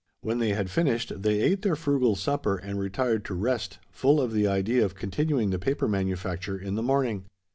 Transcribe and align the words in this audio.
When 0.21 0.39
they 0.39 0.49
had 0.53 0.71
finished, 0.71 1.21
they 1.21 1.41
ate 1.41 1.61
their 1.61 1.75
frugal 1.75 2.15
supper 2.15 2.57
and 2.57 2.79
retired 2.79 3.23
to 3.25 3.35
rest 3.35 3.77
full 3.91 4.19
of 4.19 4.33
the 4.33 4.47
idea 4.47 4.83
of 4.83 4.95
continuing 4.95 5.51
the 5.51 5.59
paper 5.59 5.87
manufacture 5.87 6.57
in 6.57 6.73
the 6.73 6.81
morning. 6.81 7.25